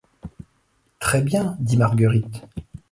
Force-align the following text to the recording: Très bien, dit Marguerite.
Très 0.97 1.21
bien, 1.21 1.55
dit 1.59 1.77
Marguerite. 1.77 2.41